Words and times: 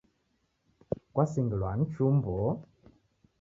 Kwasingilwa 1.13 1.71
ni 1.77 1.85
chumbo 1.93 2.33